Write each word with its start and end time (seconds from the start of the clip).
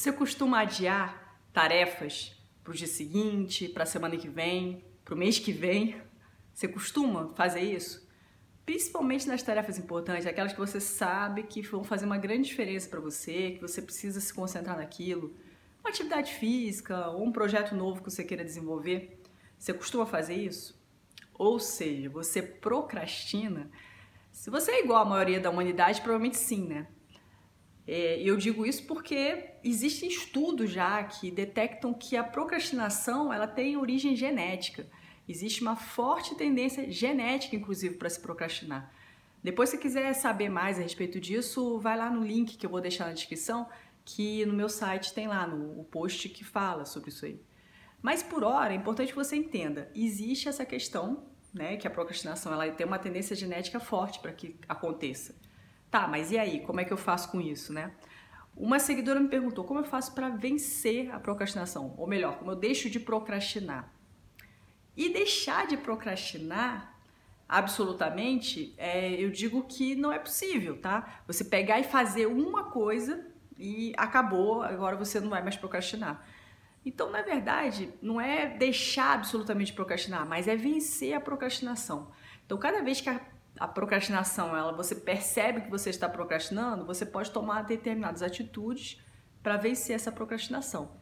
Você 0.00 0.12
costuma 0.12 0.60
adiar 0.60 1.38
tarefas 1.52 2.34
para 2.64 2.70
o 2.70 2.74
dia 2.74 2.86
seguinte, 2.86 3.68
para 3.68 3.82
a 3.82 3.86
semana 3.86 4.16
que 4.16 4.30
vem, 4.30 4.82
para 5.04 5.14
o 5.14 5.18
mês 5.18 5.38
que 5.38 5.52
vem? 5.52 6.00
Você 6.54 6.66
costuma 6.66 7.34
fazer 7.34 7.60
isso? 7.60 8.08
Principalmente 8.64 9.28
nas 9.28 9.42
tarefas 9.42 9.78
importantes, 9.78 10.24
aquelas 10.24 10.54
que 10.54 10.58
você 10.58 10.80
sabe 10.80 11.42
que 11.42 11.60
vão 11.60 11.84
fazer 11.84 12.06
uma 12.06 12.16
grande 12.16 12.48
diferença 12.48 12.88
para 12.88 12.98
você, 12.98 13.50
que 13.50 13.60
você 13.60 13.82
precisa 13.82 14.22
se 14.22 14.32
concentrar 14.32 14.78
naquilo. 14.78 15.36
Uma 15.80 15.90
atividade 15.90 16.32
física 16.32 17.08
ou 17.08 17.22
um 17.22 17.30
projeto 17.30 17.74
novo 17.74 18.02
que 18.02 18.10
você 18.10 18.24
queira 18.24 18.42
desenvolver. 18.42 19.20
Você 19.58 19.74
costuma 19.74 20.06
fazer 20.06 20.34
isso? 20.34 20.82
Ou 21.34 21.58
seja, 21.60 22.08
você 22.08 22.40
procrastina? 22.40 23.70
Se 24.32 24.48
você 24.48 24.70
é 24.70 24.82
igual 24.82 25.02
à 25.02 25.04
maioria 25.04 25.40
da 25.40 25.50
humanidade, 25.50 26.00
provavelmente 26.00 26.38
sim, 26.38 26.66
né? 26.66 26.86
É, 27.92 28.22
eu 28.22 28.36
digo 28.36 28.64
isso 28.64 28.84
porque 28.84 29.46
existem 29.64 30.08
estudos 30.08 30.70
já 30.70 31.02
que 31.02 31.28
detectam 31.28 31.92
que 31.92 32.16
a 32.16 32.22
procrastinação 32.22 33.32
ela 33.32 33.48
tem 33.48 33.76
origem 33.76 34.14
genética. 34.14 34.86
Existe 35.28 35.60
uma 35.60 35.74
forte 35.74 36.36
tendência 36.36 36.88
genética, 36.88 37.56
inclusive, 37.56 37.96
para 37.96 38.08
se 38.08 38.20
procrastinar. 38.20 38.94
Depois, 39.42 39.70
se 39.70 39.78
quiser 39.78 40.12
saber 40.12 40.48
mais 40.48 40.78
a 40.78 40.82
respeito 40.82 41.18
disso, 41.18 41.80
vai 41.80 41.98
lá 41.98 42.08
no 42.08 42.24
link 42.24 42.56
que 42.56 42.64
eu 42.64 42.70
vou 42.70 42.80
deixar 42.80 43.06
na 43.06 43.12
descrição, 43.12 43.68
que 44.04 44.46
no 44.46 44.54
meu 44.54 44.68
site 44.68 45.12
tem 45.12 45.26
lá 45.26 45.44
no 45.44 45.80
o 45.80 45.82
post 45.82 46.28
que 46.28 46.44
fala 46.44 46.84
sobre 46.84 47.10
isso 47.10 47.26
aí. 47.26 47.42
Mas 48.00 48.22
por 48.22 48.44
hora 48.44 48.72
é 48.72 48.76
importante 48.76 49.08
que 49.08 49.18
você 49.18 49.34
entenda, 49.34 49.90
existe 49.96 50.48
essa 50.48 50.64
questão, 50.64 51.24
né, 51.52 51.76
que 51.76 51.88
a 51.88 51.90
procrastinação 51.90 52.52
ela 52.52 52.70
tem 52.70 52.86
uma 52.86 53.00
tendência 53.00 53.34
genética 53.34 53.80
forte 53.80 54.20
para 54.20 54.30
que 54.30 54.54
aconteça. 54.68 55.34
Tá, 55.90 56.06
mas 56.06 56.30
e 56.30 56.38
aí? 56.38 56.60
Como 56.60 56.80
é 56.80 56.84
que 56.84 56.92
eu 56.92 56.96
faço 56.96 57.30
com 57.30 57.40
isso, 57.40 57.72
né? 57.72 57.92
Uma 58.56 58.78
seguidora 58.78 59.18
me 59.18 59.28
perguntou 59.28 59.64
como 59.64 59.80
eu 59.80 59.84
faço 59.84 60.14
para 60.14 60.28
vencer 60.28 61.10
a 61.12 61.18
procrastinação, 61.18 61.94
ou 61.96 62.06
melhor, 62.06 62.38
como 62.38 62.50
eu 62.50 62.56
deixo 62.56 62.90
de 62.90 63.00
procrastinar. 63.00 63.92
E 64.96 65.08
deixar 65.08 65.66
de 65.66 65.76
procrastinar 65.76 66.94
absolutamente, 67.48 68.74
é, 68.76 69.12
eu 69.12 69.30
digo 69.30 69.64
que 69.64 69.96
não 69.96 70.12
é 70.12 70.18
possível, 70.18 70.80
tá? 70.80 71.22
Você 71.26 71.44
pegar 71.44 71.80
e 71.80 71.84
fazer 71.84 72.26
uma 72.26 72.64
coisa 72.64 73.26
e 73.58 73.92
acabou, 73.96 74.62
agora 74.62 74.96
você 74.96 75.18
não 75.18 75.28
vai 75.28 75.42
mais 75.42 75.56
procrastinar. 75.56 76.24
Então, 76.84 77.10
na 77.10 77.22
verdade, 77.22 77.92
não 78.00 78.20
é 78.20 78.46
deixar 78.46 79.14
absolutamente 79.14 79.72
procrastinar, 79.72 80.26
mas 80.26 80.46
é 80.46 80.56
vencer 80.56 81.14
a 81.14 81.20
procrastinação. 81.20 82.10
Então, 82.46 82.56
cada 82.56 82.82
vez 82.82 83.00
que 83.00 83.08
a 83.08 83.20
a 83.58 83.68
procrastinação, 83.68 84.56
ela 84.56 84.72
você 84.72 84.94
percebe 84.94 85.62
que 85.62 85.70
você 85.70 85.90
está 85.90 86.08
procrastinando, 86.08 86.86
você 86.86 87.04
pode 87.04 87.30
tomar 87.30 87.62
determinadas 87.62 88.22
atitudes 88.22 89.00
para 89.42 89.56
vencer 89.56 89.96
essa 89.96 90.12
procrastinação. 90.12 91.00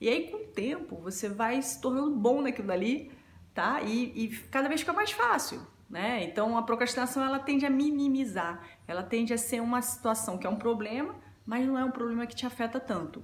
E 0.00 0.08
aí, 0.08 0.30
com 0.30 0.38
o 0.38 0.46
tempo, 0.46 0.96
você 0.96 1.28
vai 1.28 1.60
se 1.60 1.80
tornando 1.80 2.16
bom 2.16 2.40
naquilo 2.40 2.68
dali, 2.68 3.12
tá? 3.52 3.82
E, 3.82 4.24
e 4.24 4.28
cada 4.50 4.68
vez 4.68 4.80
fica 4.80 4.92
mais 4.92 5.10
fácil, 5.10 5.60
né? 5.88 6.24
Então, 6.24 6.56
a 6.56 6.62
procrastinação, 6.62 7.22
ela 7.22 7.38
tende 7.38 7.66
a 7.66 7.70
minimizar, 7.70 8.66
ela 8.88 9.02
tende 9.02 9.34
a 9.34 9.38
ser 9.38 9.60
uma 9.60 9.82
situação 9.82 10.38
que 10.38 10.46
é 10.46 10.50
um 10.50 10.56
problema, 10.56 11.14
mas 11.44 11.66
não 11.66 11.78
é 11.78 11.84
um 11.84 11.90
problema 11.90 12.26
que 12.26 12.34
te 12.34 12.46
afeta 12.46 12.80
tanto. 12.80 13.22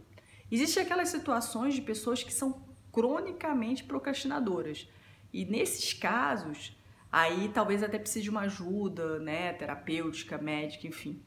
Existem 0.50 0.82
aquelas 0.82 1.08
situações 1.08 1.74
de 1.74 1.80
pessoas 1.80 2.22
que 2.22 2.32
são 2.32 2.64
cronicamente 2.92 3.84
procrastinadoras. 3.84 4.88
E 5.32 5.44
nesses 5.44 5.92
casos, 5.92 6.75
aí 7.16 7.48
talvez 7.48 7.82
até 7.82 7.98
precise 7.98 8.24
de 8.24 8.28
uma 8.28 8.42
ajuda, 8.42 9.18
né, 9.18 9.54
terapêutica, 9.54 10.36
médica, 10.36 10.86
enfim. 10.86 11.22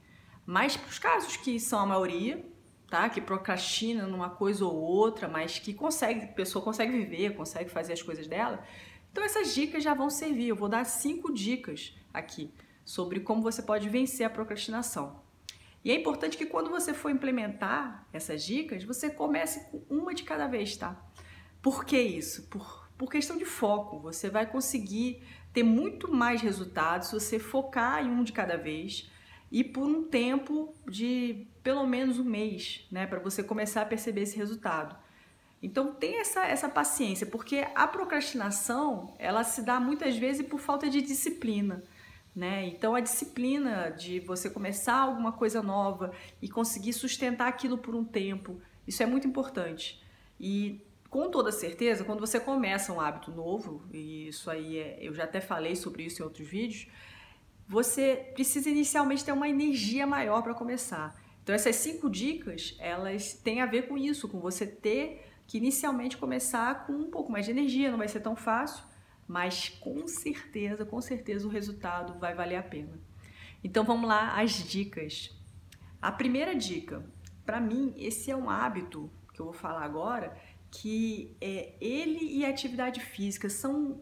Mas 0.46 0.78
para 0.78 0.88
os 0.88 1.00
casos 1.00 1.36
que 1.36 1.60
são 1.60 1.80
a 1.80 1.86
maioria, 1.88 2.46
tá, 2.88 3.10
que 3.10 3.20
procrastina 3.20 4.06
numa 4.06 4.30
coisa 4.30 4.64
ou 4.64 4.76
outra, 4.76 5.28
mas 5.28 5.58
que 5.58 5.74
consegue, 5.74 6.26
a 6.26 6.28
pessoa 6.28 6.64
consegue 6.64 6.92
viver, 6.92 7.36
consegue 7.36 7.72
fazer 7.72 7.94
as 7.94 8.04
coisas 8.04 8.28
dela, 8.28 8.64
então 9.12 9.24
essas 9.24 9.56
dicas 9.56 9.84
já 9.84 9.96
vão 9.96 10.12
servir. 10.12 10.50
Eu 10.50 10.56
vou 10.56 10.70
dar 10.70 10.86
cinco 10.86 11.34
dicas 11.34 11.96
aqui 12.14 12.54
sobre 12.86 13.22
como 13.22 13.42
você 13.42 13.64
pode 13.64 13.90
vencer 13.90 14.28
a 14.28 14.30
procrastinação. 14.30 15.24
E 15.84 15.90
é 15.90 15.96
importante 15.96 16.38
que 16.38 16.46
quando 16.46 16.70
você 16.70 16.94
for 16.94 17.10
implementar 17.10 18.08
essas 18.14 18.44
dicas, 18.44 18.84
você 18.84 19.10
comece 19.10 19.72
com 19.72 19.82
uma 19.90 20.14
de 20.14 20.22
cada 20.22 20.46
vez, 20.46 20.78
tá? 20.78 21.04
Por 21.64 21.84
que 21.84 22.00
isso? 22.00 22.44
Por, 22.44 22.88
por 22.96 23.10
questão 23.10 23.38
de 23.38 23.46
foco. 23.46 24.00
Você 24.02 24.30
vai 24.30 24.46
conseguir 24.46 25.24
ter 25.54 25.64
muito 25.64 26.12
mais 26.12 26.42
resultados 26.42 27.10
se 27.10 27.14
você 27.14 27.40
focar 27.40 28.06
em 28.06 28.10
um 28.10 28.24
de 28.24 28.32
cada 28.32 28.58
vez 28.58 29.10
e 29.52 29.64
por 29.64 29.84
um 29.84 30.04
tempo 30.04 30.74
de 30.88 31.48
pelo 31.64 31.86
menos 31.86 32.20
um 32.20 32.24
mês, 32.24 32.86
né, 32.92 33.08
para 33.08 33.20
você 33.20 33.44
começar 33.44 33.82
a 33.82 33.86
perceber 33.86 34.22
esse 34.22 34.38
resultado. 34.38 34.96
Então 35.62 35.94
tem 35.94 36.20
essa, 36.20 36.46
essa 36.46 36.70
paciência, 36.70 37.28
porque 37.28 37.68
a 37.76 37.86
procrastinação 37.86 39.14
ela 39.20 39.44
se 39.44 39.62
dá 39.62 39.80
muitas 39.80 40.16
vezes 40.18 40.48
por 40.48 40.60
falta 40.60 40.90
de 40.90 41.02
disciplina. 41.02 41.84
Né? 42.36 42.68
Então 42.68 42.96
a 42.96 43.02
disciplina 43.02 43.90
de 43.90 44.20
você 44.20 44.50
começar 44.50 44.96
alguma 44.96 45.32
coisa 45.32 45.62
nova 45.62 46.14
e 46.42 46.48
conseguir 46.48 46.94
sustentar 46.94 47.48
aquilo 47.48 47.78
por 47.78 47.96
um 47.96 48.06
tempo, 48.06 48.62
isso 48.88 49.04
é 49.04 49.06
muito 49.06 49.28
importante. 49.28 50.02
E 50.40 50.82
com 51.10 51.30
toda 51.30 51.52
certeza, 51.52 52.04
quando 52.04 52.20
você 52.20 52.40
começa 52.40 52.94
um 52.94 53.02
hábito 53.02 53.32
novo, 53.32 53.84
e 53.92 54.28
isso 54.28 54.50
aí 54.50 54.78
é, 54.78 55.00
eu 55.02 55.14
já 55.14 55.24
até 55.24 55.42
falei 55.42 55.76
sobre 55.76 56.04
isso 56.04 56.22
em 56.22 56.26
outros 56.26 56.48
vídeos, 56.48 56.88
você 57.68 58.32
precisa 58.34 58.70
inicialmente 58.70 59.26
ter 59.26 59.32
uma 59.32 59.50
energia 59.50 60.06
maior 60.06 60.42
para 60.44 60.54
começar. 60.54 61.16
Então 61.44 61.56
essas 61.56 61.76
cinco 61.78 62.10
dicas, 62.10 62.76
elas 62.80 63.34
têm 63.34 63.62
a 63.62 63.66
ver 63.66 63.88
com 63.88 63.98
isso, 63.98 64.28
com 64.28 64.40
você 64.40 64.68
ter 64.68 65.26
que 65.48 65.58
inicialmente 65.58 66.16
começar 66.16 66.86
com 66.86 66.94
um 66.94 67.10
pouco 67.10 67.32
mais 67.32 67.46
de 67.46 67.52
energia, 67.52 67.90
não 67.90 67.98
vai 67.98 68.08
ser 68.08 68.20
tão 68.20 68.36
fácil, 68.36 68.84
mas 69.28 69.70
com 69.70 70.08
certeza, 70.08 70.86
com 70.86 71.02
certeza 71.02 71.48
o 71.48 71.50
resultado 71.50 72.20
vai 72.20 72.36
valer 72.36 72.58
a 72.58 72.64
pena. 72.64 73.00
Então 73.64 73.84
vamos 73.84 74.08
lá 74.08 74.40
as 74.40 74.52
dicas. 74.52 75.36
A 76.00 76.12
primeira 76.12 76.56
dica, 76.56 77.04
para 77.46 77.60
mim, 77.60 77.96
esse 77.98 78.30
é 78.30 78.36
um 78.36 78.48
hábito 78.48 79.10
que 79.34 79.42
eu 79.42 79.46
vou 79.46 79.54
falar 79.54 79.84
agora, 79.84 80.38
que 80.72 81.36
é, 81.42 81.74
ele 81.82 82.20
e 82.24 82.46
a 82.46 82.50
atividade 82.50 83.00
física 83.00 83.50
são 83.50 84.02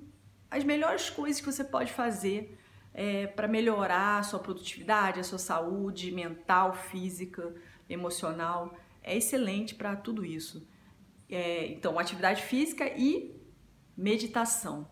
as 0.50 0.64
melhores 0.64 1.10
coisas 1.10 1.40
que 1.40 1.46
você 1.46 1.64
pode 1.64 1.92
fazer 1.92 2.58
é, 2.94 3.28
para 3.28 3.48
melhorar 3.48 4.20
a 4.20 4.24
sua 4.24 4.40
produtividade, 4.40 5.20
a 5.20 5.24
sua 5.24 5.38
saúde 5.38 6.12
mental, 6.12 6.74
física, 6.74 7.54
emocional. 7.90 8.76
É 9.04 9.16
excelente 9.16 9.76
para 9.76 9.96
tudo 9.96 10.26
isso. 10.26 10.68
É, 11.30 11.68
então, 11.68 12.00
atividade 12.00 12.42
física 12.42 12.88
e 12.88 13.36
meditação. 13.96 14.90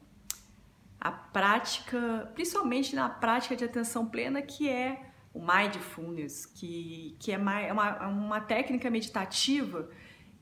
A 1.00 1.12
prática, 1.12 2.31
principalmente 2.34 2.96
na 2.96 3.09
prática 3.09 3.56
de 3.56 3.63
atenção 3.63 4.06
plena, 4.06 4.42
que 4.42 4.69
é 4.69 5.12
o 5.34 5.40
mindfulness, 5.40 6.46
que, 6.46 7.16
que 7.19 7.31
é 7.31 7.36
é 7.36 7.74
uma, 7.74 8.07
uma 8.07 8.42
técnica 8.42 8.90
meditativa 8.90 9.90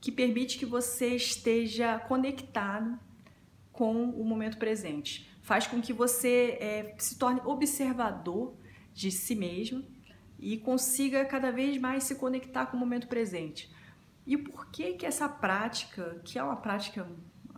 que 0.03 0.11
permite 0.11 0.57
que 0.57 0.65
você 0.65 1.15
esteja 1.15 1.97
conectado 1.97 2.99
com 3.71 4.09
o 4.09 4.25
momento 4.25 4.57
presente. 4.57 5.33
Faz 5.41 5.65
com 5.65 5.81
que 5.81 5.93
você 5.93 6.57
é, 6.59 6.93
se 6.97 7.17
torne 7.17 7.39
observador 7.45 8.53
de 8.93 9.09
si 9.09 9.33
mesmo 9.33 9.81
e 10.37 10.57
consiga 10.57 11.23
cada 11.23 11.53
vez 11.53 11.77
mais 11.77 12.03
se 12.03 12.15
conectar 12.15 12.65
com 12.65 12.75
o 12.75 12.79
momento 12.81 13.07
presente. 13.07 13.71
E 14.27 14.35
por 14.35 14.69
que 14.71 14.95
que 14.95 15.05
essa 15.05 15.29
prática, 15.29 16.19
que 16.25 16.37
é 16.37 16.43
uma 16.43 16.57
prática, 16.57 17.09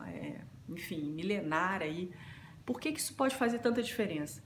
é, 0.06 0.42
enfim, 0.70 1.02
milenar 1.14 1.82
aí, 1.82 2.12
por 2.64 2.80
que 2.80 2.92
que 2.92 3.00
isso 3.00 3.16
pode 3.16 3.36
fazer 3.36 3.58
tanta 3.58 3.82
diferença? 3.82 4.44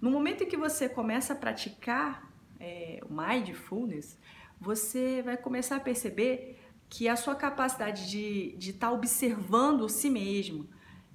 No 0.00 0.10
momento 0.10 0.42
em 0.42 0.46
que 0.46 0.56
você 0.56 0.88
começa 0.88 1.34
a 1.34 1.36
praticar 1.36 2.32
é, 2.58 2.98
o 3.06 3.12
mindfulness, 3.12 4.18
você 4.58 5.20
vai 5.20 5.36
começar 5.36 5.76
a 5.76 5.80
perceber 5.80 6.61
que 6.92 7.08
a 7.08 7.16
sua 7.16 7.34
capacidade 7.34 8.06
de 8.10 8.54
estar 8.58 8.88
tá 8.88 8.92
observando 8.92 9.88
si 9.88 10.10
mesmo 10.10 10.68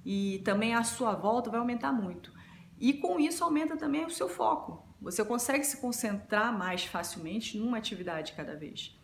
e 0.04 0.42
também 0.44 0.74
a 0.74 0.82
sua 0.82 1.14
volta 1.14 1.50
vai 1.50 1.60
aumentar 1.60 1.92
muito. 1.92 2.32
E 2.80 2.94
com 2.94 3.20
isso 3.20 3.44
aumenta 3.44 3.76
também 3.76 4.04
o 4.04 4.10
seu 4.10 4.28
foco. 4.28 4.84
Você 5.00 5.24
consegue 5.24 5.62
se 5.62 5.76
concentrar 5.76 6.52
mais 6.52 6.84
facilmente 6.84 7.56
numa 7.56 7.78
atividade 7.78 8.32
cada 8.32 8.56
vez. 8.56 8.98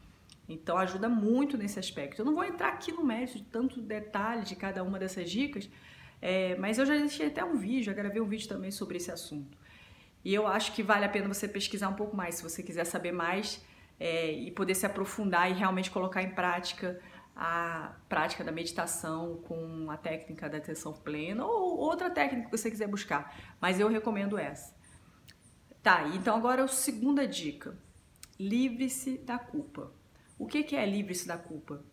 Então 0.48 0.76
ajuda 0.76 1.08
muito 1.08 1.56
nesse 1.56 1.78
aspecto. 1.78 2.20
Eu 2.20 2.24
não 2.24 2.34
vou 2.34 2.42
entrar 2.42 2.70
aqui 2.70 2.90
no 2.90 3.04
mérito 3.04 3.38
de 3.38 3.44
tanto 3.44 3.80
detalhe 3.80 4.42
de 4.42 4.56
cada 4.56 4.82
uma 4.82 4.98
dessas 4.98 5.30
dicas, 5.30 5.70
é, 6.20 6.56
mas 6.56 6.76
eu 6.76 6.84
já 6.84 6.96
deixei 6.96 7.28
até 7.28 7.44
um 7.44 7.56
vídeo, 7.56 7.84
já 7.84 7.92
gravei 7.92 8.20
um 8.20 8.26
vídeo 8.26 8.48
também 8.48 8.72
sobre 8.72 8.96
esse 8.96 9.12
assunto. 9.12 9.56
E 10.24 10.34
eu 10.34 10.44
acho 10.44 10.72
que 10.72 10.82
vale 10.82 11.04
a 11.04 11.08
pena 11.08 11.32
você 11.32 11.46
pesquisar 11.46 11.88
um 11.88 11.94
pouco 11.94 12.16
mais 12.16 12.34
se 12.34 12.42
você 12.42 12.64
quiser 12.64 12.84
saber 12.84 13.12
mais 13.12 13.64
é, 13.98 14.32
e 14.32 14.50
poder 14.50 14.74
se 14.74 14.86
aprofundar 14.86 15.50
e 15.50 15.54
realmente 15.54 15.90
colocar 15.90 16.22
em 16.22 16.30
prática 16.30 17.00
a 17.36 17.96
prática 18.08 18.44
da 18.44 18.52
meditação 18.52 19.38
com 19.42 19.90
a 19.90 19.96
técnica 19.96 20.48
da 20.48 20.58
atenção 20.58 20.92
plena 20.92 21.44
ou 21.44 21.78
outra 21.78 22.08
técnica 22.08 22.48
que 22.48 22.56
você 22.56 22.70
quiser 22.70 22.86
buscar, 22.86 23.36
mas 23.60 23.80
eu 23.80 23.88
recomendo 23.88 24.38
essa. 24.38 24.74
Tá, 25.82 26.08
então 26.14 26.36
agora 26.36 26.64
a 26.64 26.68
segunda 26.68 27.26
dica: 27.26 27.76
livre-se 28.38 29.18
da 29.18 29.38
culpa. 29.38 29.92
O 30.38 30.46
que, 30.46 30.62
que 30.62 30.76
é 30.76 30.86
livre-se 30.86 31.26
da 31.26 31.36
culpa? 31.36 31.84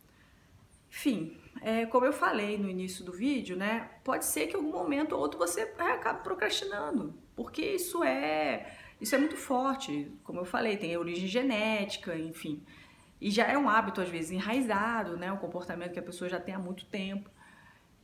Enfim, 0.89 1.37
é, 1.61 1.85
como 1.85 2.05
eu 2.05 2.13
falei 2.13 2.57
no 2.57 2.69
início 2.69 3.03
do 3.03 3.11
vídeo, 3.11 3.55
né? 3.55 3.89
Pode 4.03 4.25
ser 4.25 4.47
que 4.47 4.53
em 4.53 4.57
algum 4.57 4.71
momento 4.71 5.13
ou 5.13 5.21
outro 5.21 5.39
você 5.39 5.61
acabe 5.77 6.23
procrastinando, 6.23 7.15
porque 7.35 7.61
isso 7.61 8.03
é 8.03 8.77
isso 9.01 9.15
é 9.15 9.17
muito 9.17 9.35
forte. 9.35 10.11
Como 10.23 10.39
eu 10.39 10.45
falei, 10.45 10.77
tem 10.77 10.95
origem 10.95 11.27
genética, 11.27 12.15
enfim. 12.15 12.63
E 13.19 13.29
já 13.31 13.45
é 13.47 13.57
um 13.57 13.67
hábito, 13.67 13.99
às 13.99 14.09
vezes, 14.09 14.31
enraizado, 14.31 15.17
né? 15.17 15.31
Um 15.31 15.37
comportamento 15.37 15.91
que 15.91 15.99
a 15.99 16.03
pessoa 16.03 16.29
já 16.29 16.39
tem 16.39 16.53
há 16.53 16.59
muito 16.59 16.85
tempo. 16.85 17.29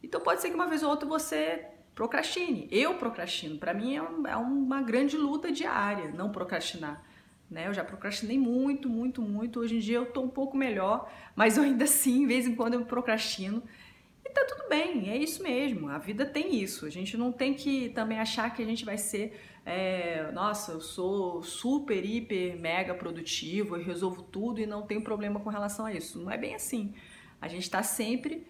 Então 0.02 0.20
pode 0.22 0.42
ser 0.42 0.50
que 0.50 0.56
uma 0.56 0.68
vez 0.68 0.84
ou 0.84 0.90
outra 0.90 1.08
você 1.08 1.66
procrastine. 1.94 2.68
Eu 2.72 2.96
procrastino. 2.96 3.58
Para 3.58 3.74
mim 3.74 3.96
é, 3.96 4.30
é, 4.30 4.36
uma 4.36 4.82
grande 4.82 5.18
luta 5.18 5.52
diária 5.52 6.12
não 6.12 6.32
procrastinar. 6.32 7.04
Né? 7.50 7.68
Eu 7.68 7.74
já 7.74 7.84
procrastinei 7.84 8.38
muito, 8.38 8.90
muito, 8.90 9.22
muito. 9.22 9.60
Hoje 9.60 9.78
em 9.78 9.80
dia 9.80 9.98
eu 9.98 10.06
tô 10.06 10.22
um 10.22 10.30
pouco 10.30 10.56
melhor, 10.58 11.12
mas 11.36 11.58
eu 11.58 11.64
ainda 11.64 11.86
assim, 11.86 12.20
de 12.20 12.26
vez 12.28 12.48
em 12.48 12.56
quando 12.56 12.76
eu 12.76 12.86
procrastino. 12.86 13.64
E 14.27 14.29
tá 14.29 14.44
tudo 14.44 14.68
bem, 14.68 15.09
é 15.09 15.15
isso 15.15 15.41
mesmo. 15.41 15.88
A 15.88 15.97
vida 15.97 16.25
tem 16.25 16.53
isso. 16.62 16.85
A 16.85 16.89
gente 16.89 17.15
não 17.15 17.31
tem 17.31 17.53
que 17.53 17.89
também 17.89 18.19
achar 18.19 18.53
que 18.53 18.62
a 18.62 18.65
gente 18.65 18.83
vai 18.83 18.97
ser, 18.97 19.39
é, 19.65 20.29
nossa, 20.33 20.74
eu 20.74 20.81
sou 20.81 21.41
super, 21.41 22.03
hiper, 22.03 22.59
mega 22.59 22.94
produtivo, 22.94 23.77
eu 23.77 23.83
resolvo 23.83 24.21
tudo 24.21 24.59
e 24.59 24.65
não 24.65 24.81
tenho 24.85 25.01
problema 25.01 25.39
com 25.39 25.50
relação 25.50 25.85
a 25.85 25.94
isso. 25.94 26.19
Não 26.19 26.29
é 26.29 26.38
bem 26.38 26.56
assim. 26.56 26.94
A 27.39 27.47
gente 27.47 27.63
está 27.63 27.81
sempre 27.81 28.45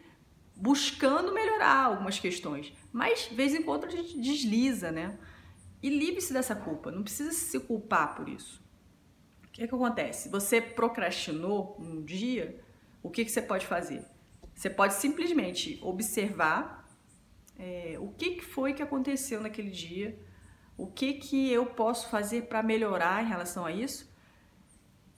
buscando 0.55 1.31
melhorar 1.31 1.85
algumas 1.85 2.17
questões, 2.19 2.73
mas 2.91 3.27
vez 3.27 3.53
em 3.53 3.61
quando 3.61 3.85
a 3.85 3.89
gente 3.91 4.19
desliza, 4.19 4.91
né? 4.91 5.15
E 5.83 5.89
livre-se 5.91 6.33
dessa 6.33 6.55
culpa, 6.55 6.89
não 6.89 7.03
precisa 7.03 7.31
se 7.31 7.59
culpar 7.59 8.15
por 8.15 8.27
isso. 8.27 8.65
O 9.45 9.51
que, 9.51 9.63
é 9.63 9.67
que 9.67 9.75
acontece? 9.75 10.27
Você 10.29 10.59
procrastinou 10.59 11.77
um 11.79 12.01
dia, 12.01 12.59
o 13.03 13.11
que, 13.11 13.23
que 13.23 13.29
você 13.29 13.43
pode 13.43 13.67
fazer? 13.67 14.03
Você 14.57 14.71
pode 14.71 14.95
simplesmente 14.95 15.79
observar 15.83 16.83
é, 17.59 17.95
o 17.99 18.07
que, 18.07 18.31
que 18.37 18.43
foi 18.43 18.73
que 18.73 18.81
aconteceu 18.81 19.39
naquele 19.39 19.69
dia, 19.69 20.19
o 20.75 20.87
que, 20.87 21.13
que 21.13 21.51
eu 21.51 21.67
posso 21.67 22.09
fazer 22.09 22.47
para 22.47 22.63
melhorar 22.63 23.23
em 23.23 23.27
relação 23.27 23.67
a 23.67 23.71
isso. 23.71 24.11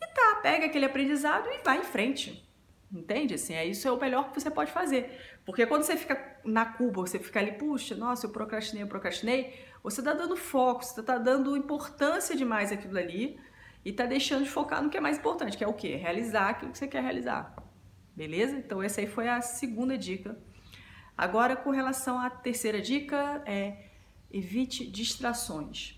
E 0.01 0.07
tá, 0.07 0.39
pega 0.43 0.65
aquele 0.65 0.85
aprendizado 0.85 1.47
e 1.47 1.63
vai 1.63 1.79
em 1.79 1.83
frente. 1.83 2.45
Entende? 2.91 3.35
Assim, 3.35 3.53
é 3.53 3.65
isso 3.65 3.87
é 3.87 3.91
o 3.91 3.97
melhor 3.97 4.29
que 4.29 4.41
você 4.41 4.51
pode 4.51 4.73
fazer. 4.73 5.17
Porque 5.45 5.65
quando 5.65 5.83
você 5.83 5.95
fica 5.95 6.37
na 6.43 6.65
cuba, 6.65 6.99
você 6.99 7.17
fica 7.17 7.39
ali, 7.39 7.53
puxa, 7.53 7.95
nossa, 7.95 8.25
eu 8.25 8.31
procrastinei, 8.31 8.83
eu 8.83 8.87
procrastinei, 8.87 9.57
você 9.81 10.03
tá 10.03 10.13
dando 10.13 10.35
foco, 10.35 10.83
você 10.83 11.01
tá 11.01 11.17
dando 11.17 11.55
importância 11.55 12.35
demais 12.35 12.73
aquilo 12.73 12.97
ali 12.97 13.39
e 13.85 13.93
tá 13.93 14.05
deixando 14.05 14.43
de 14.43 14.49
focar 14.49 14.83
no 14.83 14.89
que 14.89 14.97
é 14.97 15.01
mais 15.01 15.17
importante, 15.17 15.57
que 15.57 15.63
é 15.63 15.67
o 15.67 15.73
quê? 15.73 15.95
Realizar 15.95 16.49
aquilo 16.49 16.73
que 16.73 16.77
você 16.77 16.89
quer 16.89 17.01
realizar. 17.01 17.68
Beleza? 18.19 18.57
Então 18.57 18.83
essa 18.83 18.99
aí 18.99 19.07
foi 19.07 19.29
a 19.29 19.39
segunda 19.39 19.97
dica. 19.97 20.37
Agora 21.17 21.55
com 21.55 21.69
relação 21.69 22.19
à 22.19 22.29
terceira 22.29 22.81
dica, 22.81 23.41
é 23.45 23.91
evite 24.29 24.85
distrações. 24.85 25.97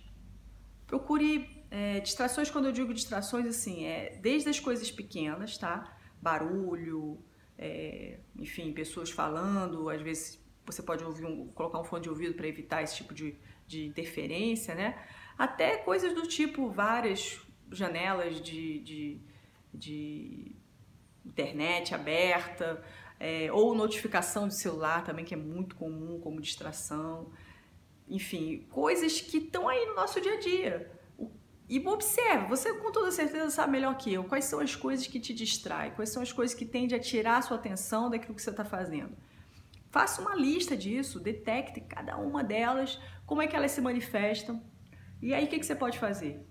Procure 0.86 1.66
é, 1.72 2.00
distrações, 2.00 2.52
quando 2.52 2.66
eu 2.66 2.72
digo 2.72 2.94
distrações, 2.94 3.48
assim, 3.48 3.86
é 3.86 4.20
desde 4.22 4.50
as 4.50 4.60
coisas 4.60 4.92
pequenas, 4.92 5.58
tá? 5.58 5.98
barulho, 6.22 7.18
é, 7.58 8.20
enfim, 8.36 8.72
pessoas 8.72 9.10
falando, 9.10 9.90
às 9.90 10.04
vezes 10.04 10.40
você 10.64 10.84
pode 10.84 11.04
ouvir 11.04 11.26
um, 11.26 11.48
colocar 11.48 11.80
um 11.80 11.84
fone 11.84 12.04
de 12.04 12.10
ouvido 12.10 12.36
para 12.36 12.48
evitar 12.48 12.84
esse 12.84 12.98
tipo 12.98 13.16
de, 13.16 13.36
de 13.66 13.88
interferência, 13.88 14.76
né? 14.76 15.04
Até 15.40 15.78
coisas 15.78 16.14
do 16.14 16.28
tipo 16.28 16.70
várias 16.70 17.42
janelas 17.72 18.40
de, 18.40 18.80
de, 18.82 19.22
de 19.74 20.61
internet 21.26 21.94
aberta, 21.94 22.84
é, 23.20 23.52
ou 23.52 23.76
notificação 23.76 24.48
de 24.48 24.56
celular 24.56 25.04
também, 25.04 25.24
que 25.24 25.34
é 25.34 25.38
muito 25.38 25.76
comum 25.76 26.20
como 26.20 26.42
distração. 26.42 27.32
Enfim, 28.10 28.66
coisas 28.70 29.22
que 29.22 29.38
estão 29.38 29.70
aí 29.70 29.86
no 29.86 29.96
nosso 29.96 30.20
dia 30.20 30.34
a 30.34 30.40
dia. 30.40 30.92
E 31.70 31.80
observe, 31.88 32.48
você 32.48 32.74
com 32.74 32.92
toda 32.92 33.12
certeza 33.12 33.50
sabe 33.50 33.72
melhor 33.72 33.96
que 33.96 34.12
eu 34.12 34.26
quais 34.26 34.44
são 34.44 34.60
as 34.60 34.76
coisas 34.76 35.08
que 35.08 35.22
te 35.22 35.34
distraem, 35.34 35.92
quais 35.92 36.10
são 36.10 36.22
as 36.22 36.30
coisas 36.34 36.54
que 36.54 36.66
tendem 36.66 36.98
a 36.98 37.02
tirar 37.02 37.38
a 37.38 37.42
sua 37.42 37.56
atenção 37.56 38.10
daquilo 38.10 38.36
que 38.36 38.42
você 38.42 38.50
está 38.50 38.66
fazendo. 38.66 39.16
Faça 39.90 40.22
uma 40.22 40.36
lista 40.36 40.76
disso, 40.76 41.20
detecte 41.20 41.80
cada 41.80 42.18
uma 42.18 42.44
delas, 42.44 43.00
como 43.26 43.42
é 43.42 43.48
que 43.48 43.56
elas 43.56 43.72
se 43.72 43.80
manifestam. 43.80 44.62
E 45.22 45.34
aí 45.34 45.46
o 45.46 45.48
que, 45.48 45.60
que 45.60 45.66
você 45.66 45.76
pode 45.76 45.98
fazer? 45.98 46.46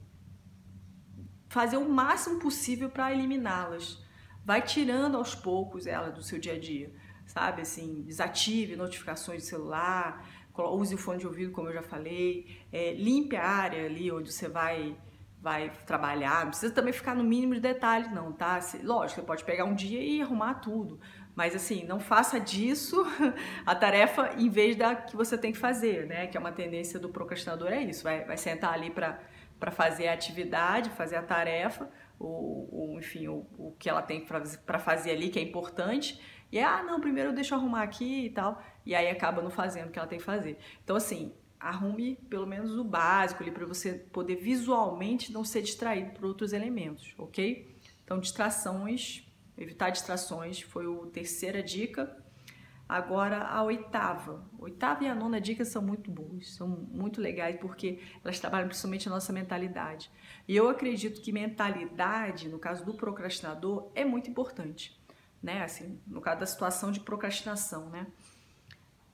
Fazer 1.49 1.77
o 1.77 1.87
máximo 1.89 2.39
possível 2.39 2.89
para 2.89 3.13
eliminá-las. 3.13 4.03
Vai 4.45 4.63
tirando 4.63 5.17
aos 5.17 5.35
poucos 5.35 5.87
ela 5.87 6.11
do 6.11 6.23
seu 6.23 6.39
dia 6.39 6.55
a 6.55 6.59
dia, 6.59 6.93
sabe? 7.27 7.63
Assim, 7.63 8.03
desative 8.03 8.77
notificações 8.77 9.43
de 9.43 9.49
celular, 9.49 10.27
use 10.57 10.95
o 10.95 10.99
fone 10.99 11.19
de 11.19 11.27
ouvido, 11.27 11.53
como 11.53 11.69
eu 11.69 11.75
já 11.75 11.83
falei, 11.83 12.47
é, 12.73 12.93
limpe 12.93 13.37
a 13.37 13.47
área 13.47 13.87
ali 13.87 14.11
onde 14.11 14.33
você 14.33 14.49
vai 14.49 14.97
vai 15.43 15.71
trabalhar, 15.87 16.43
não 16.43 16.51
precisa 16.51 16.73
também 16.73 16.93
ficar 16.93 17.15
no 17.15 17.25
mínimo 17.25 17.55
de 17.55 17.61
detalhe, 17.61 18.09
não, 18.09 18.31
tá? 18.31 18.61
Lógico, 18.83 19.21
você 19.21 19.27
pode 19.27 19.43
pegar 19.43 19.65
um 19.65 19.75
dia 19.75 19.99
e 19.99 20.21
arrumar 20.21 20.55
tudo, 20.55 21.01
mas 21.35 21.57
assim, 21.57 21.83
não 21.85 21.99
faça 21.99 22.39
disso 22.39 23.03
a 23.65 23.75
tarefa 23.75 24.35
em 24.37 24.51
vez 24.51 24.77
da 24.77 24.95
que 24.95 25.17
você 25.17 25.39
tem 25.39 25.51
que 25.51 25.59
fazer, 25.59 26.07
né? 26.07 26.27
Que 26.27 26.37
é 26.37 26.41
uma 26.41 26.53
tendência 26.53 27.01
do 27.01 27.09
procrastinador, 27.09 27.69
é 27.69 27.83
isso, 27.83 28.05
vai, 28.05 28.23
vai 28.25 28.37
sentar 28.37 28.75
ali 28.75 28.91
para 28.91 29.71
fazer 29.71 30.09
a 30.09 30.13
atividade, 30.13 30.91
fazer 30.91 31.17
a 31.17 31.23
tarefa, 31.23 31.89
ou, 32.21 32.69
ou 32.71 32.99
enfim, 32.99 33.27
o, 33.29 33.47
o 33.59 33.75
que 33.79 33.89
ela 33.89 34.03
tem 34.03 34.25
para 34.25 34.79
fazer 34.79 35.13
ali, 35.13 35.31
que 35.31 35.39
é 35.39 35.43
importante, 35.43 36.21
e 36.53 36.59
é, 36.59 36.65
ah, 36.65 36.83
não, 36.83 37.01
primeiro 37.01 37.31
eu 37.31 37.35
deixo 37.35 37.55
arrumar 37.55 37.83
aqui 37.83 38.27
e 38.27 38.31
tal, 38.31 38.63
e 38.85 38.95
aí 38.95 39.09
acaba 39.09 39.41
não 39.41 39.51
fazendo 39.51 39.89
o 39.89 39.91
que 39.91 39.99
ela 39.99 40.07
tem 40.07 40.19
que 40.19 40.25
fazer. 40.25 40.59
Então, 40.85 40.97
assim, 40.97 41.33
arrume 41.59 42.17
pelo 42.29 42.47
menos 42.47 42.77
o 42.77 42.85
básico 42.85 43.43
ali 43.43 43.51
para 43.51 43.65
você 43.65 43.95
poder 43.95 44.37
visualmente 44.37 45.33
não 45.33 45.45
ser 45.45 45.63
distraído 45.63 46.13
por 46.13 46.27
outros 46.27 46.53
elementos, 46.53 47.15
ok? 47.17 47.75
Então, 48.05 48.19
distrações, 48.19 49.25
evitar 49.57 49.91
distrações 49.91 50.61
foi 50.61 50.85
a 50.87 51.07
terceira 51.07 51.63
dica. 51.63 52.17
Agora, 52.91 53.45
a 53.45 53.63
oitava. 53.63 54.45
A 54.59 54.65
oitava 54.65 55.05
e 55.05 55.07
a 55.07 55.15
nona 55.15 55.41
dica 55.41 55.65
são 55.65 55.81
muito 55.81 56.11
boas, 56.11 56.51
são 56.57 56.67
muito 56.67 57.21
legais 57.21 57.57
porque 57.61 58.01
elas 58.25 58.41
trabalham 58.41 58.67
principalmente 58.67 59.07
a 59.07 59.13
nossa 59.13 59.33
mentalidade. 59.33 60.11
E 60.49 60.57
eu 60.57 60.69
acredito 60.69 61.21
que 61.23 61.31
mentalidade, 61.31 62.49
no 62.49 62.59
caso 62.59 62.85
do 62.85 62.93
procrastinador, 62.93 63.93
é 63.95 64.05
muito 64.05 64.29
importante, 64.29 65.01
né? 65.41 65.63
Assim, 65.63 66.01
no 66.05 66.21
caso 66.21 66.41
da 66.41 66.47
situação 66.47 66.91
de 66.91 66.99
procrastinação, 66.99 67.89
né? 67.91 68.09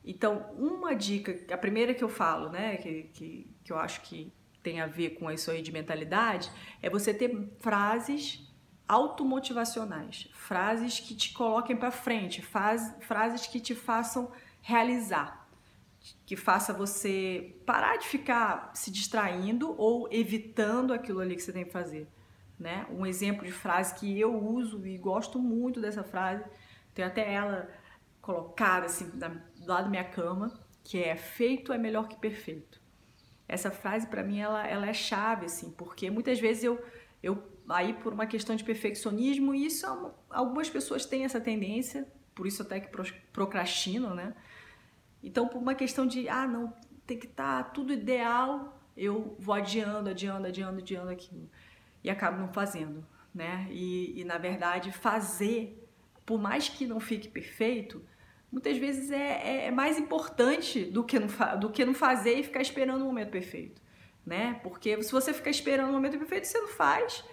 Então, 0.02 0.54
uma 0.56 0.96
dica, 0.96 1.38
a 1.52 1.58
primeira 1.58 1.92
que 1.92 2.02
eu 2.02 2.08
falo, 2.08 2.48
né, 2.48 2.78
que, 2.78 3.02
que, 3.12 3.50
que 3.62 3.70
eu 3.70 3.78
acho 3.78 4.00
que 4.00 4.32
tem 4.62 4.80
a 4.80 4.86
ver 4.86 5.10
com 5.18 5.30
isso 5.30 5.50
aí 5.50 5.60
de 5.60 5.70
mentalidade, 5.70 6.50
é 6.80 6.88
você 6.88 7.12
ter 7.12 7.52
frases 7.58 8.45
automotivacionais, 8.88 10.28
frases 10.32 11.00
que 11.00 11.14
te 11.14 11.32
coloquem 11.32 11.76
para 11.76 11.90
frente, 11.90 12.42
frases 12.42 13.46
que 13.46 13.60
te 13.60 13.74
façam 13.74 14.30
realizar, 14.62 15.48
que 16.24 16.36
faça 16.36 16.72
você 16.72 17.56
parar 17.64 17.96
de 17.96 18.06
ficar 18.06 18.70
se 18.74 18.90
distraindo 18.90 19.74
ou 19.76 20.08
evitando 20.12 20.92
aquilo 20.92 21.20
ali 21.20 21.34
que 21.34 21.42
você 21.42 21.52
tem 21.52 21.64
que 21.64 21.72
fazer, 21.72 22.08
né? 22.58 22.86
Um 22.90 23.04
exemplo 23.04 23.44
de 23.44 23.52
frase 23.52 23.94
que 23.94 24.18
eu 24.18 24.36
uso 24.36 24.86
e 24.86 24.96
gosto 24.96 25.38
muito 25.38 25.80
dessa 25.80 26.04
frase, 26.04 26.44
tenho 26.94 27.08
até 27.08 27.32
ela 27.32 27.68
colocada 28.20 28.86
assim 28.86 29.08
do 29.08 29.66
lado 29.66 29.84
da 29.84 29.90
minha 29.90 30.04
cama, 30.04 30.52
que 30.84 31.02
é 31.02 31.16
feito 31.16 31.72
é 31.72 31.78
melhor 31.78 32.08
que 32.08 32.16
perfeito. 32.16 32.80
Essa 33.48 33.70
frase 33.70 34.06
para 34.06 34.22
mim 34.22 34.38
ela, 34.38 34.66
ela 34.66 34.86
é 34.86 34.92
chave 34.92 35.46
assim, 35.46 35.70
porque 35.72 36.10
muitas 36.10 36.38
vezes 36.38 36.64
eu 36.64 36.84
eu 37.22 37.55
aí 37.68 37.94
por 37.94 38.12
uma 38.12 38.26
questão 38.26 38.54
de 38.54 38.64
perfeccionismo, 38.64 39.54
e 39.54 39.66
isso 39.66 39.86
é 39.86 40.10
algumas 40.30 40.68
pessoas 40.70 41.04
têm 41.04 41.24
essa 41.24 41.40
tendência, 41.40 42.06
por 42.34 42.46
isso 42.46 42.62
até 42.62 42.80
que 42.80 42.90
procrastinam, 43.32 44.14
né? 44.14 44.34
Então, 45.22 45.48
por 45.48 45.58
uma 45.58 45.74
questão 45.74 46.06
de 46.06 46.28
ah, 46.28 46.46
não, 46.46 46.72
tem 47.06 47.18
que 47.18 47.26
estar 47.26 47.64
tá 47.64 47.70
tudo 47.70 47.92
ideal, 47.92 48.78
eu 48.96 49.36
vou 49.38 49.54
adiando, 49.54 50.10
adiando, 50.10 50.46
adiando, 50.46 50.78
adiando 50.78 51.10
aquilo. 51.10 51.50
E 52.02 52.10
acabo 52.10 52.38
não 52.38 52.52
fazendo, 52.52 53.06
né? 53.34 53.66
E, 53.70 54.20
e 54.20 54.24
na 54.24 54.38
verdade, 54.38 54.92
fazer, 54.92 55.88
por 56.24 56.40
mais 56.40 56.68
que 56.68 56.86
não 56.86 57.00
fique 57.00 57.28
perfeito, 57.28 58.04
muitas 58.50 58.76
vezes 58.78 59.10
é, 59.10 59.42
é, 59.42 59.66
é 59.66 59.70
mais 59.70 59.98
importante 59.98 60.84
do 60.84 61.04
que, 61.04 61.18
não 61.18 61.28
do 61.58 61.70
que 61.70 61.84
não 61.84 61.94
fazer 61.94 62.38
e 62.38 62.42
ficar 62.42 62.62
esperando 62.62 63.02
o 63.02 63.04
momento 63.06 63.30
perfeito, 63.30 63.82
né? 64.24 64.60
Porque 64.62 65.02
se 65.02 65.12
você 65.12 65.32
ficar 65.32 65.50
esperando 65.50 65.90
o 65.90 65.92
momento 65.92 66.18
perfeito, 66.18 66.46
você 66.46 66.58
não 66.58 66.68
faz. 66.68 67.24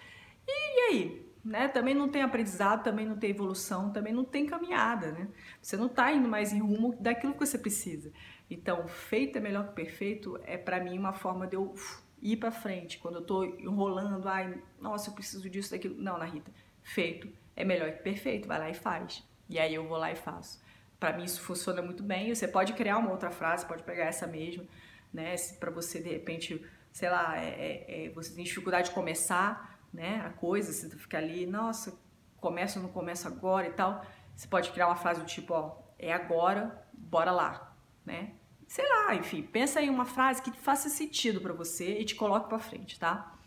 E, 0.47 0.51
e 0.51 0.81
aí? 0.89 1.33
Né? 1.43 1.67
Também 1.67 1.93
não 1.93 2.07
tem 2.07 2.21
aprendizado, 2.21 2.83
também 2.83 3.05
não 3.05 3.17
tem 3.17 3.31
evolução, 3.31 3.91
também 3.91 4.13
não 4.13 4.23
tem 4.23 4.45
caminhada, 4.45 5.11
né? 5.11 5.27
Você 5.61 5.75
não 5.75 5.87
está 5.87 6.11
indo 6.11 6.27
mais 6.27 6.53
em 6.53 6.59
rumo 6.59 6.95
daquilo 6.99 7.33
que 7.33 7.45
você 7.45 7.57
precisa. 7.57 8.11
Então, 8.49 8.87
feito 8.87 9.37
é 9.37 9.41
melhor 9.41 9.67
que 9.67 9.73
perfeito 9.73 10.39
é 10.45 10.57
para 10.57 10.79
mim 10.81 10.97
uma 10.97 11.11
forma 11.11 11.45
de 11.45 11.55
eu 11.55 11.75
ir 12.21 12.37
para 12.37 12.51
frente. 12.51 12.97
Quando 12.99 13.15
eu 13.15 13.21
estou 13.21 13.45
enrolando, 13.59 14.27
ai, 14.27 14.57
nossa, 14.79 15.09
eu 15.09 15.13
preciso 15.13 15.49
disso, 15.49 15.71
daquilo. 15.71 15.95
Não, 16.01 16.17
na 16.17 16.25
Rita, 16.25 16.51
feito 16.81 17.27
é 17.55 17.63
melhor 17.63 17.91
que 17.91 18.03
perfeito, 18.03 18.47
vai 18.47 18.59
lá 18.59 18.69
e 18.69 18.73
faz. 18.73 19.23
E 19.49 19.59
aí 19.59 19.73
eu 19.73 19.87
vou 19.87 19.97
lá 19.97 20.11
e 20.11 20.15
faço. 20.15 20.61
Para 20.99 21.13
mim 21.13 21.23
isso 21.23 21.41
funciona 21.41 21.81
muito 21.81 22.03
bem. 22.03 22.33
Você 22.33 22.47
pode 22.47 22.73
criar 22.73 22.97
uma 22.97 23.11
outra 23.11 23.29
frase, 23.29 23.65
pode 23.65 23.83
pegar 23.83 24.05
essa 24.05 24.25
mesma, 24.25 24.65
né? 25.13 25.35
Para 25.59 25.69
você 25.69 26.01
de 26.01 26.09
repente, 26.09 26.65
sei 26.91 27.09
lá, 27.09 27.37
é, 27.37 27.49
é, 27.49 28.05
é, 28.05 28.09
você 28.09 28.33
tem 28.33 28.43
dificuldade 28.43 28.89
de 28.89 28.95
começar, 28.95 29.72
né? 29.93 30.21
A 30.25 30.29
coisa, 30.31 30.73
você 30.73 30.89
fica 30.89 31.17
ali, 31.17 31.45
nossa, 31.45 31.97
começa 32.37 32.79
ou 32.79 32.85
não 32.85 32.91
começa 32.91 33.27
agora 33.27 33.67
e 33.67 33.71
tal. 33.71 34.03
Você 34.35 34.47
pode 34.47 34.71
criar 34.71 34.87
uma 34.87 34.95
frase 34.95 35.19
do 35.19 35.25
tipo, 35.25 35.53
ó, 35.53 35.77
é 35.99 36.11
agora, 36.11 36.83
bora 36.91 37.31
lá, 37.31 37.75
né? 38.05 38.33
Sei 38.67 38.87
lá, 38.87 39.15
enfim, 39.15 39.43
pensa 39.43 39.81
em 39.81 39.89
uma 39.89 40.05
frase 40.05 40.41
que 40.41 40.51
faça 40.57 40.89
sentido 40.89 41.39
para 41.39 41.53
você 41.53 41.99
e 41.99 42.05
te 42.05 42.15
coloque 42.15 42.49
para 42.49 42.57
frente, 42.57 42.99
tá? 42.99 43.37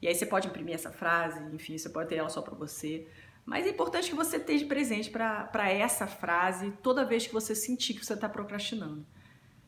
E 0.00 0.06
aí 0.06 0.14
você 0.14 0.24
pode 0.24 0.48
imprimir 0.48 0.74
essa 0.74 0.90
frase, 0.92 1.42
enfim, 1.54 1.76
você 1.76 1.88
pode 1.88 2.08
ter 2.08 2.16
ela 2.16 2.28
só 2.28 2.40
para 2.40 2.54
você. 2.54 3.08
Mas 3.44 3.66
é 3.66 3.70
importante 3.70 4.08
que 4.08 4.14
você 4.14 4.36
esteja 4.36 4.64
presente 4.66 5.10
para 5.10 5.70
essa 5.70 6.06
frase 6.06 6.70
toda 6.82 7.04
vez 7.04 7.26
que 7.26 7.32
você 7.32 7.54
sentir 7.54 7.94
que 7.94 8.04
você 8.04 8.14
está 8.14 8.28
procrastinando. 8.28 9.04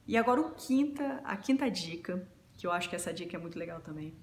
E 0.06 0.16
agora 0.16 0.40
o 0.40 0.54
quinta, 0.54 1.20
a 1.24 1.36
quinta 1.36 1.70
dica, 1.70 2.26
que 2.56 2.66
eu 2.66 2.70
acho 2.70 2.88
que 2.88 2.96
essa 2.96 3.12
dica 3.12 3.36
é 3.36 3.40
muito 3.40 3.58
legal 3.58 3.80
também, 3.80 4.14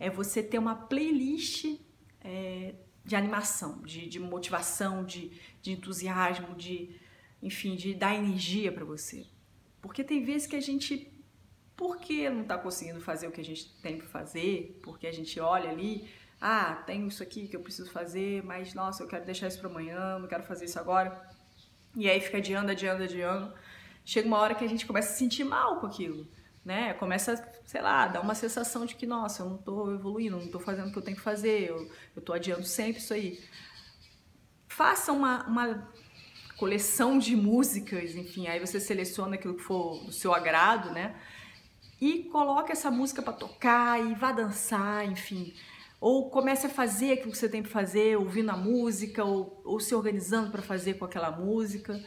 é 0.00 0.08
você 0.08 0.42
ter 0.42 0.58
uma 0.58 0.74
playlist 0.74 1.78
é, 2.22 2.74
de 3.04 3.14
animação, 3.14 3.82
de, 3.82 4.08
de 4.08 4.18
motivação, 4.18 5.04
de, 5.04 5.30
de 5.60 5.72
entusiasmo, 5.72 6.56
de, 6.56 6.98
enfim, 7.42 7.76
de 7.76 7.92
dar 7.92 8.14
energia 8.14 8.72
para 8.72 8.84
você. 8.84 9.26
Porque 9.82 10.02
tem 10.02 10.24
vezes 10.24 10.46
que 10.46 10.56
a 10.56 10.60
gente, 10.60 11.12
por 11.76 11.98
que 11.98 12.28
não 12.30 12.42
está 12.42 12.56
conseguindo 12.56 13.00
fazer 13.00 13.28
o 13.28 13.30
que 13.30 13.42
a 13.42 13.44
gente 13.44 13.70
tem 13.82 13.98
que 13.98 14.06
fazer? 14.06 14.80
Porque 14.82 15.06
a 15.06 15.12
gente 15.12 15.38
olha 15.38 15.70
ali, 15.70 16.08
ah, 16.40 16.82
tenho 16.86 17.06
isso 17.06 17.22
aqui 17.22 17.46
que 17.46 17.54
eu 17.54 17.60
preciso 17.60 17.90
fazer, 17.90 18.42
mas 18.42 18.72
nossa, 18.72 19.02
eu 19.02 19.06
quero 19.06 19.26
deixar 19.26 19.48
isso 19.48 19.58
para 19.58 19.68
amanhã, 19.68 20.18
não 20.18 20.26
quero 20.26 20.42
fazer 20.42 20.64
isso 20.64 20.78
agora. 20.78 21.28
E 21.94 22.08
aí 22.08 22.20
fica 22.20 22.38
adiando, 22.38 22.70
adiando, 22.70 23.02
adiando. 23.02 23.52
Chega 24.02 24.26
uma 24.26 24.38
hora 24.38 24.54
que 24.54 24.64
a 24.64 24.68
gente 24.68 24.86
começa 24.86 25.10
a 25.10 25.12
se 25.12 25.18
sentir 25.18 25.44
mal 25.44 25.78
com 25.78 25.86
aquilo, 25.86 26.26
né? 26.64 26.94
Começa, 26.94 27.36
sei 27.64 27.80
lá, 27.80 28.06
dar 28.06 28.20
uma 28.20 28.34
sensação 28.34 28.84
de 28.84 28.94
que, 28.94 29.06
nossa, 29.06 29.42
eu 29.42 29.48
não 29.48 29.56
estou 29.56 29.94
evoluindo, 29.94 30.36
não 30.36 30.44
estou 30.44 30.60
fazendo 30.60 30.88
o 30.88 30.92
que 30.92 30.98
eu 30.98 31.02
tenho 31.02 31.16
que 31.16 31.22
fazer, 31.22 31.68
eu 31.68 31.90
estou 32.16 32.34
adiando 32.34 32.64
sempre 32.64 33.00
isso 33.00 33.14
aí. 33.14 33.42
Faça 34.68 35.12
uma, 35.12 35.46
uma 35.46 35.92
coleção 36.56 37.18
de 37.18 37.34
músicas, 37.34 38.14
enfim, 38.14 38.46
aí 38.46 38.60
você 38.60 38.78
seleciona 38.78 39.36
aquilo 39.36 39.54
que 39.54 39.62
for 39.62 40.04
do 40.04 40.12
seu 40.12 40.34
agrado, 40.34 40.90
né? 40.90 41.16
E 42.00 42.24
coloca 42.24 42.72
essa 42.72 42.90
música 42.90 43.22
para 43.22 43.32
tocar 43.32 44.00
e 44.00 44.14
vá 44.14 44.32
dançar, 44.32 45.06
enfim. 45.06 45.54
Ou 46.00 46.30
comece 46.30 46.66
a 46.66 46.70
fazer 46.70 47.12
aquilo 47.12 47.30
que 47.30 47.36
você 47.36 47.48
tem 47.48 47.62
para 47.62 47.70
fazer, 47.70 48.16
ouvindo 48.16 48.50
a 48.50 48.56
música, 48.56 49.22
ou, 49.22 49.60
ou 49.64 49.78
se 49.78 49.94
organizando 49.94 50.50
para 50.50 50.62
fazer 50.62 50.94
com 50.94 51.04
aquela 51.04 51.30
música. 51.30 52.02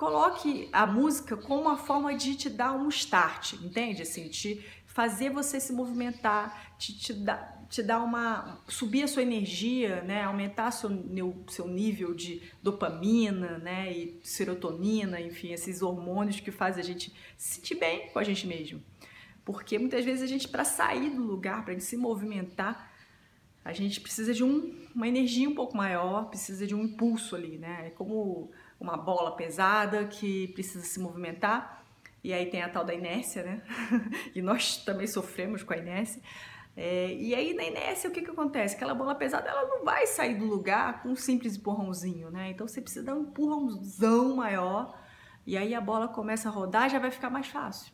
Coloque 0.00 0.66
a 0.72 0.86
música 0.86 1.36
como 1.36 1.60
uma 1.60 1.76
forma 1.76 2.16
de 2.16 2.34
te 2.34 2.48
dar 2.48 2.72
um 2.72 2.88
start, 2.88 3.52
entende? 3.62 4.00
Assim, 4.00 4.30
te 4.30 4.64
fazer 4.86 5.28
você 5.28 5.60
se 5.60 5.74
movimentar, 5.74 6.74
te, 6.78 6.98
te 6.98 7.12
dar 7.12 7.60
te 7.68 7.82
dar 7.82 8.02
uma. 8.02 8.62
subir 8.66 9.02
a 9.02 9.06
sua 9.06 9.20
energia, 9.20 10.00
né? 10.00 10.22
Aumentar 10.22 10.70
seu, 10.70 10.90
seu 11.48 11.68
nível 11.68 12.14
de 12.14 12.40
dopamina, 12.62 13.58
né? 13.58 13.92
E 13.92 14.18
serotonina, 14.22 15.20
enfim, 15.20 15.52
esses 15.52 15.82
hormônios 15.82 16.40
que 16.40 16.50
fazem 16.50 16.82
a 16.82 16.86
gente 16.86 17.12
se 17.36 17.56
sentir 17.56 17.74
bem 17.74 18.08
com 18.08 18.18
a 18.18 18.24
gente 18.24 18.46
mesmo. 18.46 18.82
Porque 19.44 19.78
muitas 19.78 20.02
vezes 20.02 20.22
a 20.22 20.26
gente, 20.26 20.48
para 20.48 20.64
sair 20.64 21.10
do 21.10 21.22
lugar, 21.22 21.62
para 21.62 21.78
se 21.78 21.98
movimentar, 21.98 22.90
a 23.62 23.74
gente 23.74 24.00
precisa 24.00 24.32
de 24.32 24.42
um, 24.42 24.74
uma 24.94 25.06
energia 25.06 25.46
um 25.46 25.54
pouco 25.54 25.76
maior, 25.76 26.30
precisa 26.30 26.66
de 26.66 26.74
um 26.74 26.84
impulso 26.84 27.36
ali, 27.36 27.58
né? 27.58 27.88
É 27.88 27.90
como 27.90 28.50
uma 28.80 28.96
bola 28.96 29.36
pesada 29.36 30.06
que 30.06 30.48
precisa 30.48 30.84
se 30.84 30.98
movimentar. 30.98 31.84
E 32.24 32.32
aí 32.32 32.46
tem 32.46 32.62
a 32.62 32.68
tal 32.68 32.84
da 32.84 32.94
inércia, 32.94 33.42
né? 33.42 33.62
e 34.34 34.40
nós 34.42 34.78
também 34.78 35.06
sofremos 35.06 35.62
com 35.62 35.74
a 35.74 35.76
inércia. 35.76 36.22
É, 36.76 37.12
e 37.12 37.34
aí 37.34 37.52
na 37.52 37.64
inércia 37.64 38.08
o 38.08 38.12
que, 38.12 38.22
que 38.22 38.30
acontece? 38.30 38.76
Aquela 38.76 38.94
bola 38.94 39.14
pesada 39.14 39.48
ela 39.48 39.66
não 39.66 39.84
vai 39.84 40.06
sair 40.06 40.36
do 40.36 40.46
lugar 40.46 41.02
com 41.02 41.10
um 41.10 41.16
simples 41.16 41.56
empurrãozinho, 41.56 42.30
né? 42.30 42.50
Então 42.50 42.66
você 42.66 42.80
precisa 42.80 43.04
dar 43.04 43.14
um 43.14 43.22
empurrãozão 43.22 44.36
maior 44.36 44.98
e 45.46 45.56
aí 45.56 45.74
a 45.74 45.80
bola 45.80 46.08
começa 46.08 46.48
a 46.48 46.52
rodar 46.52 46.88
já 46.88 46.98
vai 46.98 47.10
ficar 47.10 47.28
mais 47.28 47.48
fácil. 47.48 47.92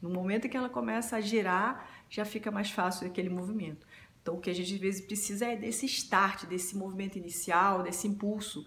No 0.00 0.10
momento 0.10 0.48
que 0.48 0.56
ela 0.56 0.68
começa 0.68 1.16
a 1.16 1.20
girar, 1.20 1.88
já 2.08 2.24
fica 2.24 2.50
mais 2.50 2.70
fácil 2.70 3.06
aquele 3.06 3.28
movimento. 3.28 3.86
Então 4.20 4.36
o 4.36 4.40
que 4.40 4.50
a 4.50 4.54
gente 4.54 4.74
às 4.74 4.80
vezes 4.80 5.00
precisa 5.00 5.46
é 5.46 5.56
desse 5.56 5.86
start, 5.86 6.44
desse 6.46 6.76
movimento 6.76 7.18
inicial, 7.18 7.82
desse 7.82 8.06
impulso, 8.06 8.64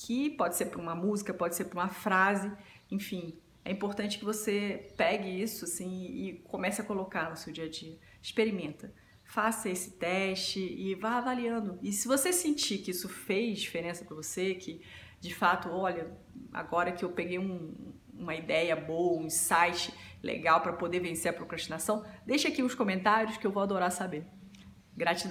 que 0.00 0.30
pode 0.30 0.56
ser 0.56 0.66
para 0.66 0.80
uma 0.80 0.94
música, 0.94 1.34
pode 1.34 1.54
ser 1.54 1.66
para 1.66 1.78
uma 1.78 1.88
frase, 1.88 2.50
enfim, 2.90 3.38
é 3.62 3.70
importante 3.70 4.18
que 4.18 4.24
você 4.24 4.90
pegue 4.96 5.28
isso 5.28 5.66
assim 5.66 6.06
e 6.06 6.42
comece 6.44 6.80
a 6.80 6.84
colocar 6.84 7.28
no 7.28 7.36
seu 7.36 7.52
dia 7.52 7.66
a 7.66 7.68
dia. 7.68 7.98
Experimenta. 8.22 8.92
Faça 9.22 9.68
esse 9.68 9.92
teste 9.92 10.58
e 10.58 10.94
vá 10.94 11.18
avaliando. 11.18 11.78
E 11.82 11.92
se 11.92 12.08
você 12.08 12.32
sentir 12.32 12.78
que 12.78 12.90
isso 12.90 13.08
fez 13.08 13.60
diferença 13.60 14.04
para 14.04 14.16
você, 14.16 14.54
que 14.54 14.80
de 15.20 15.34
fato, 15.34 15.68
olha, 15.68 16.10
agora 16.50 16.92
que 16.92 17.04
eu 17.04 17.10
peguei 17.10 17.38
um, 17.38 17.92
uma 18.12 18.34
ideia 18.34 18.74
boa, 18.74 19.20
um 19.20 19.26
insight 19.26 19.92
legal 20.22 20.62
para 20.62 20.72
poder 20.72 21.00
vencer 21.00 21.30
a 21.30 21.34
procrastinação, 21.34 22.04
deixa 22.24 22.48
aqui 22.48 22.62
os 22.62 22.74
comentários 22.74 23.36
que 23.36 23.46
eu 23.46 23.52
vou 23.52 23.62
adorar 23.62 23.92
saber. 23.92 24.24
Gratidão. 24.96 25.28